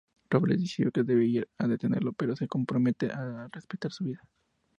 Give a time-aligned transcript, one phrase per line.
[0.31, 4.23] Robles decide que deben ir a detenerlo pero se compromete a respetar su vida.